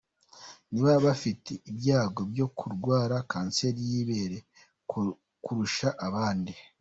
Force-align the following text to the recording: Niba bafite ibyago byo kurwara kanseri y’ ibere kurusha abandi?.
Niba 0.71 0.91
bafite 1.05 1.51
ibyago 1.69 2.21
byo 2.31 2.47
kurwara 2.57 3.15
kanseri 3.31 3.81
y’ 3.91 3.93
ibere 4.01 4.37
kurusha 5.43 5.89
abandi?. 6.07 6.53